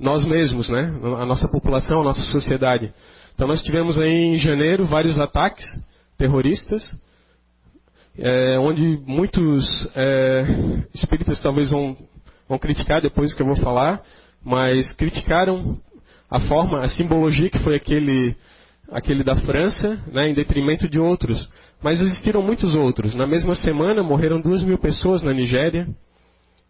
[0.00, 0.92] nós mesmos, né?
[1.18, 2.92] A nossa população, a nossa sociedade.
[3.34, 5.64] Então nós tivemos aí em janeiro vários ataques
[6.18, 6.82] terroristas,
[8.18, 10.44] é, onde muitos é,
[10.94, 11.96] espíritas talvez vão,
[12.48, 14.02] vão criticar depois que eu vou falar,
[14.44, 15.78] mas criticaram
[16.30, 18.36] a forma, a simbologia que foi aquele
[18.90, 21.48] aquele da França, né, em detrimento de outros.
[21.82, 23.14] Mas existiram muitos outros.
[23.14, 25.86] Na mesma semana morreram duas mil pessoas na Nigéria,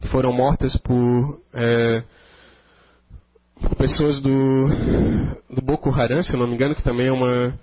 [0.01, 2.05] que foram mortas por, é, por
[3.77, 4.67] pessoas do,
[5.49, 7.55] do Boko Haram, se eu não me engano, que também é uma,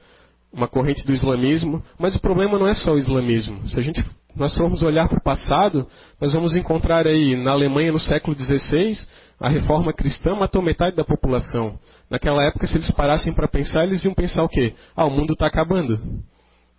[0.53, 1.83] uma corrente do islamismo.
[1.97, 3.67] Mas o problema não é só o islamismo.
[3.69, 4.03] Se a gente
[4.35, 5.87] nós formos olhar para o passado,
[6.21, 8.95] nós vamos encontrar aí na Alemanha no século XVI
[9.39, 11.79] a reforma cristã matou metade da população.
[12.09, 14.73] Naquela época, se eles parassem para pensar, eles iam pensar o quê?
[14.95, 15.99] Ah, o mundo está acabando.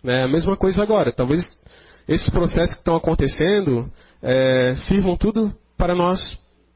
[0.03, 1.11] É a mesma coisa agora.
[1.11, 1.43] Talvez
[2.07, 3.91] esses processos que estão acontecendo
[4.21, 6.19] é, sirvam tudo para nós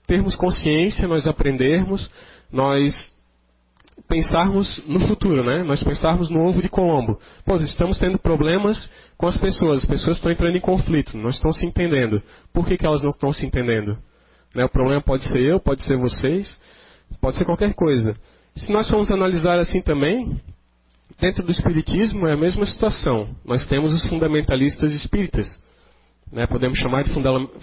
[0.05, 2.09] termos consciência, nós aprendermos,
[2.53, 3.11] nós
[4.07, 5.63] pensarmos no futuro, né?
[5.63, 7.19] Nós pensarmos no ovo de Colombo.
[7.43, 11.51] Pô, estamos tendo problemas com as pessoas, as pessoas estão entrando em conflito, não estão
[11.51, 12.21] se entendendo.
[12.53, 13.97] Por que, que elas não estão se entendendo?
[14.53, 14.63] Né?
[14.63, 16.59] O problema pode ser eu, pode ser vocês,
[17.19, 18.15] pode ser qualquer coisa.
[18.55, 20.39] Se nós formos analisar assim também,
[21.19, 23.29] dentro do Espiritismo é a mesma situação.
[23.43, 25.47] Nós temos os fundamentalistas espíritas.
[26.33, 26.47] Né?
[26.47, 27.11] Podemos chamar de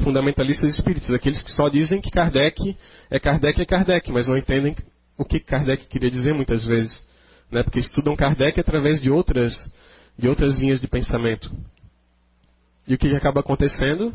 [0.04, 2.76] fundamentalistas espíritas, aqueles que só dizem que Kardec
[3.10, 4.76] é Kardec é Kardec, mas não entendem
[5.18, 7.04] o que Kardec queria dizer muitas vezes.
[7.50, 7.64] Né?
[7.64, 9.52] Porque estudam Kardec através de outras,
[10.16, 11.50] de outras linhas de pensamento.
[12.86, 14.12] E o que acaba acontecendo?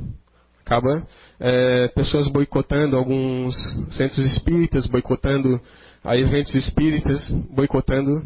[0.66, 1.06] Acaba
[1.38, 3.54] é, pessoas boicotando alguns
[3.94, 5.60] centros espíritas, boicotando
[6.02, 8.26] a eventos espíritas, boicotando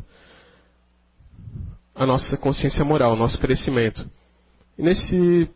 [1.96, 4.08] a nossa consciência moral, o nosso crescimento.
[4.78, 5.50] E nesse,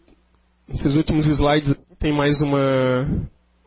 [0.68, 3.05] nesses últimos slides tem mais uma,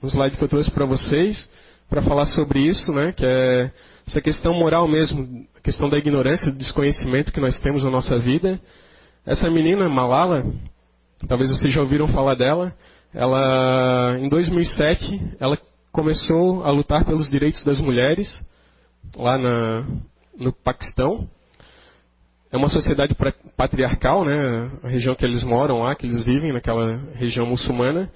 [0.03, 1.49] um slide que eu trouxe para vocês
[1.88, 3.70] para falar sobre isso, né, que é
[4.07, 8.18] essa questão moral mesmo, a questão da ignorância, do desconhecimento que nós temos na nossa
[8.18, 8.61] vida.
[9.24, 10.44] Essa menina, Malala,
[11.28, 12.74] talvez vocês já ouviram falar dela,
[13.12, 15.59] ela, em 2007, ela
[15.90, 18.28] começou a lutar pelos direitos das mulheres
[19.16, 19.86] lá na,
[20.38, 21.28] no Paquistão.
[22.57, 23.15] É uma sociedade
[23.55, 24.71] patriarcal, né?
[24.83, 28.11] A região que eles moram lá, que eles vivem, naquela região muçulmana.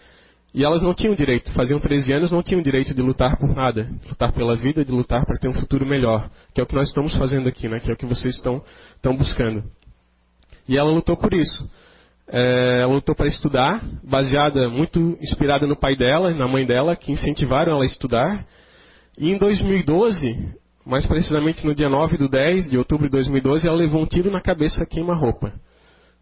[0.55, 3.85] E elas não tinham direito, faziam 13 anos, não tinham direito de lutar por nada,
[3.85, 6.75] de lutar pela vida, de lutar para ter um futuro melhor, que é o que
[6.75, 7.81] nós estamos fazendo aqui, né?
[7.81, 8.65] que é o que vocês estão,
[8.97, 9.63] estão buscando.
[10.67, 11.71] E ela lutou por isso.
[12.27, 17.13] É, ela lutou para estudar, baseada, muito inspirada no pai dela na mãe dela, que
[17.13, 18.47] incentivaram ela a estudar.
[19.19, 23.77] E em 2012, mais precisamente no dia 9 do 10 de outubro de 2012, ela
[23.77, 25.53] levou um tiro na cabeça queima-roupa.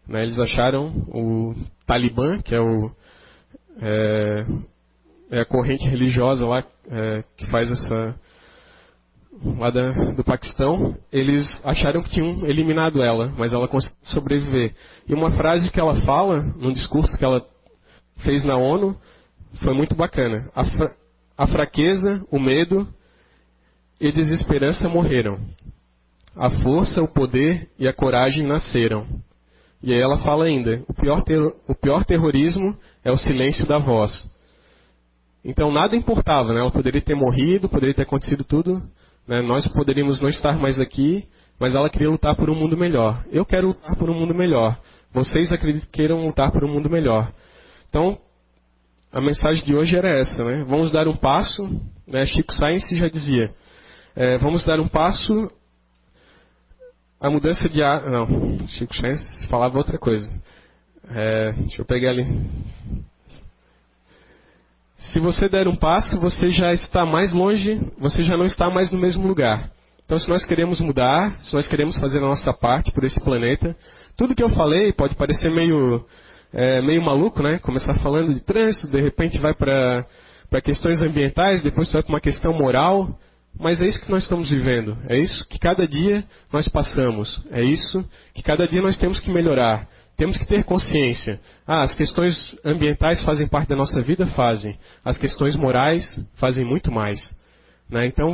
[0.07, 1.55] Né, eles acharam o
[1.85, 2.91] Talibã, que é, o,
[3.81, 4.45] é,
[5.31, 8.15] é a corrente religiosa lá é, que faz essa,
[9.57, 14.73] lá da, do Paquistão, eles acharam que tinham eliminado ela, mas ela conseguiu sobreviver.
[15.07, 17.45] E uma frase que ela fala, num discurso que ela
[18.17, 18.97] fez na ONU,
[19.63, 20.49] foi muito bacana.
[20.55, 20.95] A, fra
[21.37, 22.87] a fraqueza, o medo
[23.99, 25.39] e desesperança morreram.
[26.35, 29.05] A força, o poder e a coragem nasceram.
[29.81, 31.23] E aí ela fala ainda: o pior,
[31.67, 34.11] o pior terrorismo é o silêncio da voz.
[35.43, 36.59] Então nada importava, né?
[36.59, 38.81] Ela poderia ter morrido, poderia ter acontecido tudo,
[39.27, 39.41] né?
[39.41, 41.25] Nós poderíamos não estar mais aqui,
[41.59, 43.23] mas ela queria lutar por um mundo melhor.
[43.31, 44.77] Eu quero lutar por um mundo melhor.
[45.13, 47.31] Vocês acreditam que queiram lutar por um mundo melhor.
[47.89, 48.17] Então,
[49.11, 50.63] a mensagem de hoje era essa, né?
[50.67, 51.67] Vamos dar um passo,
[52.07, 52.25] né?
[52.27, 53.51] Chico Science já dizia,
[54.15, 55.51] é, vamos dar um passo
[57.19, 58.09] a mudança de ar...
[58.09, 60.31] Não, Chico Science falava outra coisa.
[61.13, 62.25] É, deixa eu pegar ali.
[64.97, 68.89] Se você der um passo, você já está mais longe, você já não está mais
[68.91, 69.69] no mesmo lugar.
[70.05, 73.75] Então, se nós queremos mudar, se nós queremos fazer a nossa parte por esse planeta,
[74.15, 76.05] tudo que eu falei pode parecer meio,
[76.53, 77.59] é, meio maluco, né?
[77.59, 80.05] Começar falando de trânsito, de repente vai para
[80.63, 83.09] questões ambientais, depois vai para uma questão moral.
[83.59, 84.97] Mas é isso que nós estamos vivendo.
[85.09, 87.45] É isso que cada dia nós passamos.
[87.51, 89.85] É isso que cada dia nós temos que melhorar.
[90.15, 91.41] Temos que ter consciência.
[91.67, 94.25] Ah, as questões ambientais fazem parte da nossa vida?
[94.27, 94.79] Fazem.
[95.03, 96.05] As questões morais
[96.37, 97.19] fazem muito mais.
[97.89, 98.05] Né?
[98.05, 98.33] Então,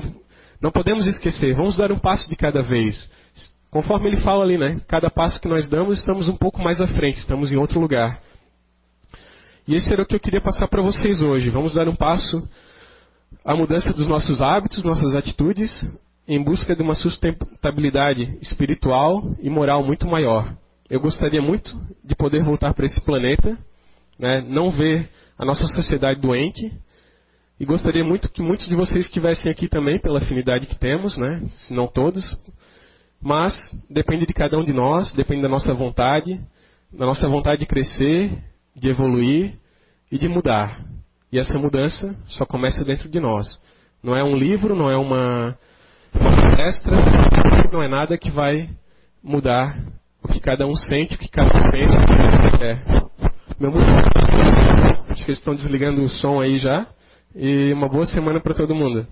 [0.61, 1.55] não podemos esquecer.
[1.55, 3.09] Vamos dar um passo de cada vez.
[3.71, 4.79] Conforme ele fala ali, né?
[4.87, 8.21] Cada passo que nós damos, estamos um pouco mais à frente, estamos em outro lugar.
[9.67, 11.49] E esse era o que eu queria passar para vocês hoje.
[11.49, 12.47] Vamos dar um passo
[13.45, 15.71] à mudança dos nossos hábitos, nossas atitudes,
[16.27, 20.51] em busca de uma sustentabilidade espiritual e moral muito maior
[20.89, 23.57] eu gostaria muito de poder voltar para esse planeta,
[24.19, 26.71] né, não ver a nossa sociedade doente,
[27.59, 31.41] e gostaria muito que muitos de vocês estivessem aqui também, pela afinidade que temos, né,
[31.49, 32.23] se não todos,
[33.21, 33.53] mas
[33.89, 36.39] depende de cada um de nós, depende da nossa vontade,
[36.93, 38.31] da nossa vontade de crescer,
[38.75, 39.55] de evoluir
[40.11, 40.85] e de mudar.
[41.31, 43.45] E essa mudança só começa dentro de nós.
[44.01, 45.57] Não é um livro, não é uma,
[46.55, 46.95] palestra,
[47.71, 48.69] não é nada que vai
[49.21, 49.77] mudar
[50.23, 52.83] o que cada um sente, o que cada um pensa, o que cada um quer.
[53.59, 53.83] Meu mundo.
[55.09, 56.87] Acho que eles estão desligando o som aí já.
[57.35, 59.05] E uma boa semana para todo mundo.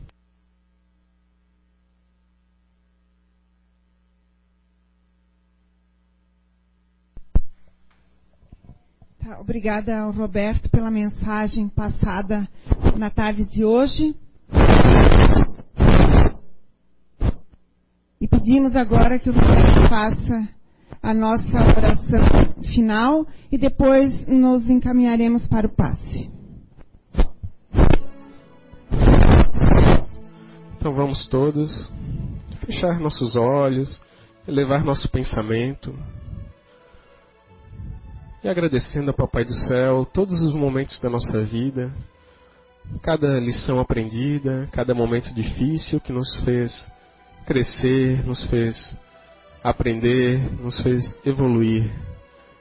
[9.24, 12.46] Tá, obrigada Roberto pela mensagem passada
[12.98, 14.14] na tarde de hoje.
[18.20, 20.50] E pedimos agora que o Roberto faça
[21.02, 26.30] a nossa oração final e depois nos encaminharemos para o passe.
[30.78, 31.72] Então vamos todos
[32.66, 34.02] fechar nossos olhos,
[34.46, 35.98] elevar nosso pensamento
[38.44, 41.94] e agradecendo ao Papai do Céu todos os momentos da nossa vida,
[43.02, 46.92] cada lição aprendida, cada momento difícil que nos fez
[47.46, 48.98] crescer, nos fez
[49.64, 51.90] aprender, nos fez evoluir.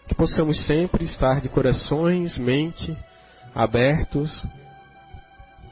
[0.07, 2.97] Que possamos sempre estar de corações, mente
[3.53, 4.31] abertos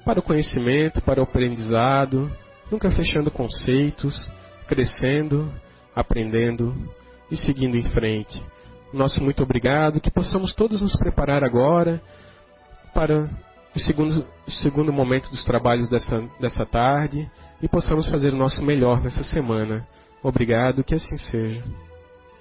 [0.04, 2.30] para o conhecimento, para o aprendizado,
[2.68, 4.28] nunca fechando conceitos,
[4.66, 5.52] crescendo,
[5.94, 6.74] aprendendo
[7.30, 8.42] e seguindo em frente.
[8.93, 12.03] Nosso muito obrigado, que possamos todos nos preparar agora
[12.93, 13.28] para
[13.74, 14.26] o segundo,
[14.62, 17.30] segundo momento dos trabalhos dessa, dessa tarde
[17.62, 19.86] e possamos fazer o nosso melhor nessa semana.
[20.22, 21.64] Obrigado, que assim seja.